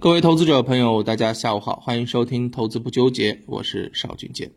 [0.00, 4.50] 各位投资者朋友，大家下午好，欢迎收听《投资不纠结》，我是邵俊杰。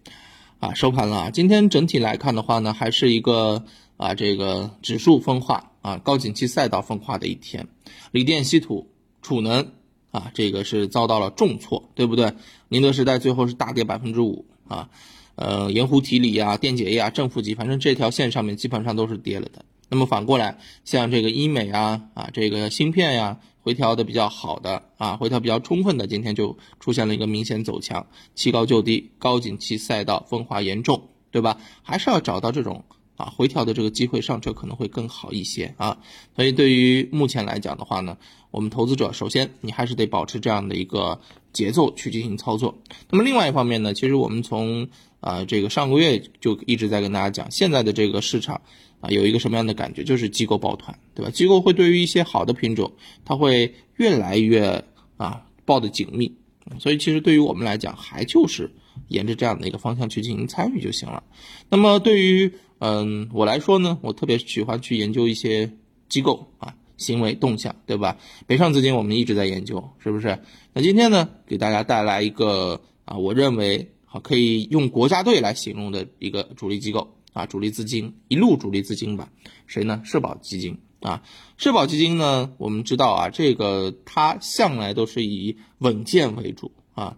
[0.61, 3.65] 啊，收盘了啊，今天整体来看的话呢，还是一个
[3.97, 7.67] 啊这个指数分化啊高景气赛道分化的一天。
[8.11, 8.87] 锂电、稀土、
[9.21, 9.73] 储能
[10.11, 12.31] 啊，这个是遭到了重挫，对不对？
[12.69, 14.89] 宁德时代最后是大跌百分之五啊，
[15.35, 19.65] 呃，盐湖提锂啊、电解液啊、正负极，反正这条线上面基本上都是跌了的。
[19.93, 31.59] 那么反过来，像这个医美啊啊，这个芯片呀，回调的比较好的啊，回调比较充分的，今天就出现了一个明显走强，弃高就低，高景气赛道分化严重，对吧？
[31.83, 32.83] 还是要找到这种
[33.17, 35.99] 啊回调的这个机会上车可能会更好一些啊。
[36.35, 38.17] 所以对于目前来讲的话呢，
[38.49, 41.21] 我们投资者首先你还是得保持这样的一个
[41.53, 42.79] 节奏去进行操作。
[43.11, 44.87] 那么另外一方面呢，其实我们从
[45.19, 48.59] 啊这个上个月就一直在跟大家讲，现在的这个市场。
[49.03, 50.01] 啊，有一个什么样的感觉？
[50.01, 51.29] 就是机构抱团，对吧？
[51.29, 52.93] 机构会对于一些好的品种，
[53.25, 54.85] 它会越来越
[55.17, 56.33] 啊抱得紧密。
[56.79, 58.71] 所以其实对于我们来讲，还就是
[59.09, 61.21] 沿着这样的一个方向去进行参与就行了。
[61.69, 65.69] 那么对于嗯我来说呢，我特别喜欢去研究一些
[66.07, 68.17] 机构啊行为动向，对吧？
[68.47, 70.39] 北上资金我们一直在研究，是不是？
[70.71, 77.17] 那今天呢，给大家带来一个啊，我认为好可以用国家队来形容的一个主力机构。
[77.33, 79.29] 啊，主力资金一路主力资金吧，
[79.67, 80.01] 谁呢？
[80.05, 81.23] 社保基金啊，
[81.57, 87.17] 社保基金呢，我们知道啊，这个它向来都是以稳健为主啊，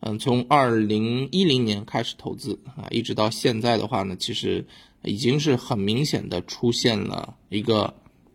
[0.00, 4.64] 嗯，从二零一零年开始投资啊，一直到现在的话呢，其实
[5.02, 7.94] 已经是很明显的出现了一个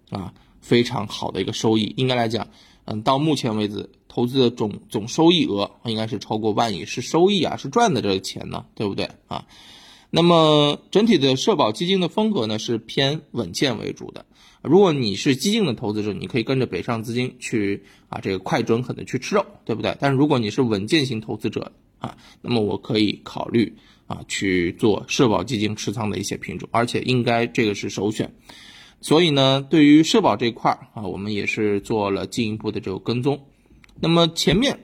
[0.10, 2.48] 啊非常好的一个收益，应该来讲，
[2.86, 9.48] 嗯，到目前为止投资的总总收益额应该是超过万亿，是收益啊，是赚的这个钱呢，对不对啊？
[10.16, 14.28] 那么整体的社保基金的风格呢是偏稳健为主的。
[14.62, 19.98] 如果你是激进的投资者，你可以跟着北上资金去啊，这个快准狠的去吃肉，对不对？
[20.00, 23.76] 但是如果你是稳健型投资者啊，那么我可以考虑
[24.06, 28.36] 啊去做社保基金持仓的一些品种，而且应该这个是首选。
[29.02, 33.48] 所以呢，对于社保这块儿啊，我们也是做了进一步的这个跟踪。
[34.00, 34.78] 那么前面。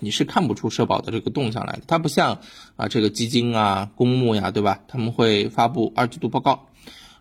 [0.00, 2.40] 你是看不出社保的这个动向来的，它不像
[2.76, 4.80] 啊这个基金啊、公募呀，对吧？
[4.88, 6.68] 他们会发布二季度报告，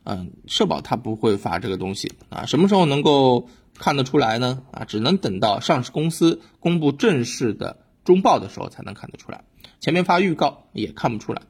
[0.04, 2.46] 嗯，社保它不会发这个东西啊。
[2.46, 4.62] 什么时候能够看得出来呢？
[4.72, 9.44] 啊，只能等到上市公司公布正式的中报的时候才能看得出来，
[9.80, 11.42] 前面发预告也看不出来。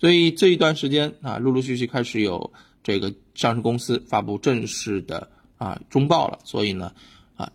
[0.00, 6.92] 所以这一段时间啊，陆陆续续开始有这个上市公司发布正式的啊中报了，所以呢，
[7.36, 7.52] 啊，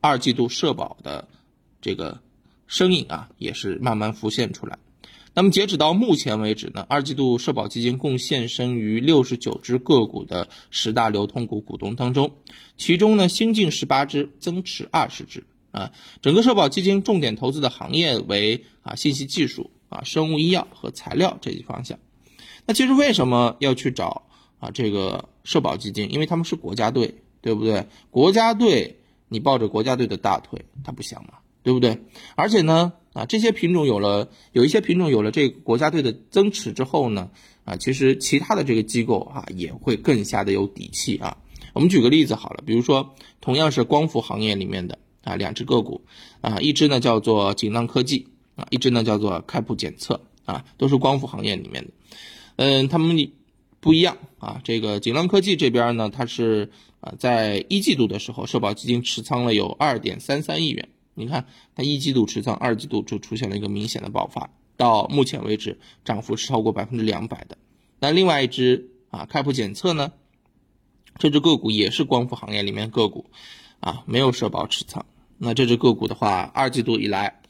[0.00, 1.28] 二季度社保的
[1.80, 2.20] 这个。
[2.66, 4.78] 身影啊，也是慢慢浮现出来。
[5.36, 12.36] 那么截止到目前为止呢，二季度社保基金共现身于六十九只个股的十大流通股股东当中，
[12.76, 15.90] 其中呢新进十八只，增持二十只啊。
[16.22, 21.98] 整个社保基金重点投资的行业为啊信息技术啊、生物医药和材料这一方向。
[22.64, 24.26] 那其实为什么要去找
[24.60, 26.12] 啊这个社保基金？
[26.12, 27.88] 因为他们是国家队，对不对？
[28.10, 31.38] 国家队，你抱着国家队的大腿，他不香吗？
[31.64, 31.98] 对不对？
[32.36, 37.30] 而且呢，啊，这些品种有了，有一些品种有了这个国家队的增持之后呢，
[37.64, 41.38] 啊，其实其他的这个机构啊也会更加的有底气啊。
[41.72, 46.02] 我们举个例子好了，比如说同样是光伏行业里面的啊两只个股
[46.42, 51.90] 啊，一只呢叫做锦浪科技啊，一只呢叫做开普检测啊，都是光伏行业里面的。
[52.56, 53.32] 嗯，他们
[53.80, 54.60] 不一样啊。
[54.62, 56.70] 这个锦浪科技这边呢，它是
[57.00, 60.88] 啊在一季度的时候，社保基金持仓了有二点三三亿元。
[61.14, 67.56] 你看，它一季度持仓，二季度就出现了一个明显的爆发，到目前为止涨幅是超过百分之两百的。
[68.00, 70.12] 那另外一只啊，开普检测呢，
[71.18, 73.30] 这只个股也是光伏行业里面个股，
[73.78, 75.06] 啊，没有社保持仓。
[75.38, 77.40] 那这只个股的话，二季度以来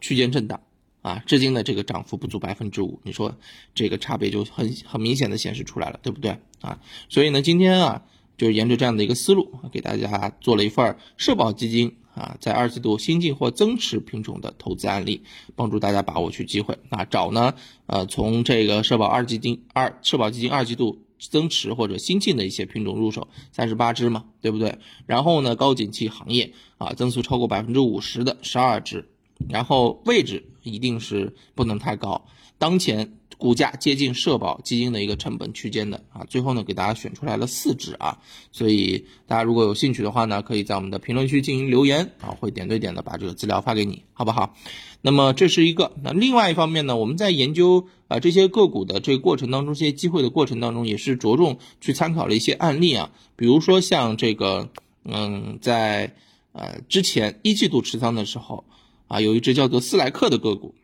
[0.00, 0.60] 区间震荡，
[1.00, 3.34] 啊，至今的这个涨幅不足百分之五，你说
[3.74, 6.78] 这个差别就很很明显的显示出来了，对不对啊？
[7.08, 8.04] 所以呢，今天啊，
[8.36, 11.96] 就是沿着这样的一个思路，给大家做了一份社保基金。
[12.16, 15.22] 啊，在二季度新进或增持品种的投资案例，
[15.54, 16.78] 帮助大家把握去机会。
[16.88, 17.52] 啊，找呢，
[17.86, 24.78] 呃，从这个社保二基金二社保基金二季度增持或者新进的一些品种入手，三十八只嘛，对不对？
[25.04, 29.08] 然后呢，高景气行业啊，增速超过百分之五十的十二只，
[29.48, 32.26] 然后位置一定是不能太高，
[32.56, 33.12] 当前。
[33.38, 38.18] 股价接近社保基金的一个成本区间的啊，最后呢给大家选出来了四只啊，
[38.52, 44.54] 所以大家如果有兴趣的话呢，可以在我们的评论区进行留言啊，会点对点的把这个资料发给你，好不好？
[45.02, 54.70] 那么这是一个，那另外一方面呢，我们在研究啊这些个股的这个过程当中，这些机会的过程当中，也是着重去参考了一些案例啊，比如说像这个，
[55.04, 56.14] 嗯，在
[56.52, 58.64] 呃，之前一季度持仓的时候
[59.08, 60.74] 啊，有一只叫做斯莱克的个股，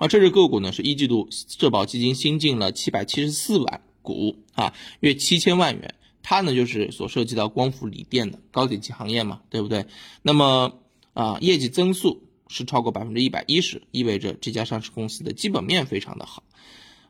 [0.00, 5.94] 啊，这只个股呢是一季度社保基金新进了七百七十四万股啊，约七千万元。
[6.22, 9.84] 它呢就是所涉及到光伏锂电的高景气行业嘛，对不对？
[10.22, 10.72] 那么
[11.12, 16.44] 啊，业绩增速是超过百分之一百一十，意味着这家上市公司的基本面非常的好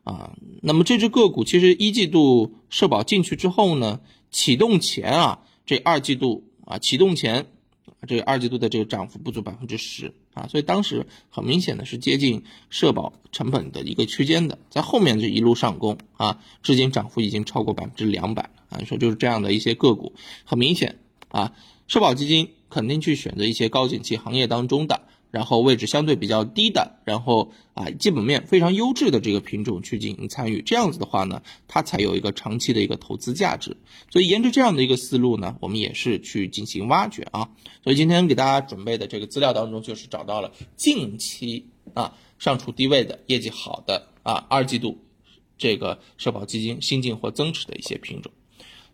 [0.02, 0.32] 啊。
[0.60, 4.00] 那么这只个股其实一季度社保进去之后呢，
[4.32, 7.46] 启动前啊，这二季度啊启动前。
[8.06, 20.14] 这个二季度的这个涨幅不足百分之十啊，所以当时很明显的是接近社保成本的一个区间的，在后面就一路上攻啊，至今涨幅已经超过百分之两百啊，说就是这样的一些个股，
[20.44, 20.98] 很明显
[21.28, 21.52] 啊，
[21.86, 25.02] 社保基金肯定去选择一些高景气行业当中的。
[25.30, 33.76] 然后位置相对比较低的，然后啊基本面非常优质的这个品种去进行参与，这样子的话呢，它才有一个长期的一个投资价值。
[34.10, 37.48] 所以沿着这样的一个思路呢，我们也是去进行挖掘啊。
[37.84, 44.98] 所以今天给大家准备的这个资料当中，就是找到了近期啊上处低位的业绩好的啊二季度
[45.56, 48.32] 这个社保基金新进或增持的一些品种。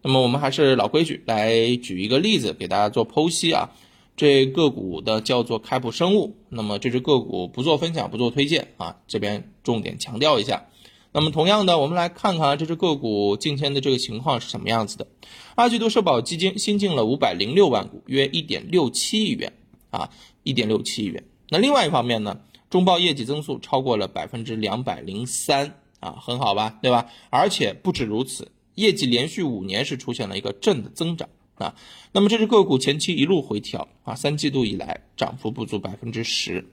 [0.03, 3.71] 那么我们还是老规矩，来举一个例子给大家做剖析啊。
[4.17, 10.69] 这个股的叫做开普生物，那么这只个股不做分享，不做推荐啊，这边重点强调一下。
[11.13, 15.07] 那么同样的，我们来看看这只个股今天的这个情况是什么样子的。
[15.55, 19.53] 二季度社保基金新进了五百零六万股，约一点六七亿元
[19.91, 20.11] 啊，
[20.43, 21.25] 一点六七亿元。
[21.49, 22.41] 那另外一方面呢，
[22.71, 27.09] 中报业绩增速超过了百分之两百零三啊，很好吧，对吧？
[27.31, 31.29] 而且不止如此，业绩连续五年是出现了一个正的增长。
[31.57, 31.75] 啊，
[32.13, 36.67] 那么这只个股前期一路回调啊，三季度以来涨幅不足百分之十，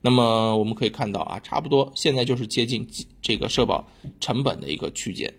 [0.00, 2.88] 那么我们可以看到啊，差不多现在就是接近
[3.22, 3.88] 这个社保
[4.18, 5.32] 成本的一个区间，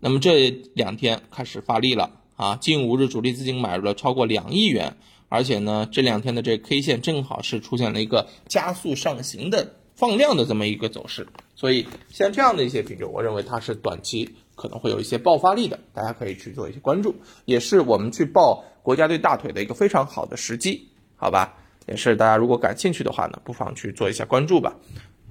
[0.00, 4.98] 那么这两天开始发力了啊，近五日主力资金买入了超过两亿元，
[5.30, 14.34] 而且呢这两天的这 K 线正好是出现了一个加速上行的放量的这么一个走势，所以像这样的一些品种，我认为它是短期。
[14.56, 17.14] 可能会有一些爆发力的，大家可以去做一些关注，
[17.44, 21.54] 也是我们去抱国家队大腿的一个非常好的时机，好吧？
[21.86, 24.74] 也是大家如果感兴趣的话呢，不妨去做一下关注吧。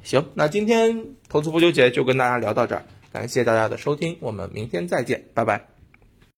[0.03, 5.74] 行，那今天投资不纠结就跟大家聊到这儿，感谢大家的收听，我们明天再见，拜拜。